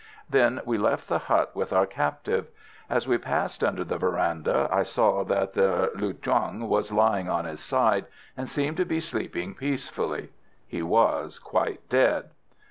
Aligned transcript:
Then 0.27 0.61
we 0.65 0.79
left 0.79 1.07
the 1.09 1.19
hut 1.19 1.51
with 1.55 1.71
our 1.71 1.85
captive. 1.85 2.47
As 2.89 3.07
we 3.07 3.19
passed 3.19 3.63
under 3.63 3.83
the 3.83 3.99
verandah 3.99 4.67
I 4.71 4.81
saw 4.81 5.23
that 5.25 5.53
the 5.53 5.91
lu 5.93 6.13
thuong 6.15 6.67
was 6.67 6.91
lying 6.91 7.29
on 7.29 7.45
his 7.45 7.59
side, 7.59 8.07
and 8.35 8.49
seemed 8.49 8.77
to 8.77 8.85
be 8.85 8.99
sleeping 8.99 9.53
peacefully. 9.53 10.31
He 10.65 10.81
was 10.81 11.37
quite 11.37 11.87
dead. 11.87 12.31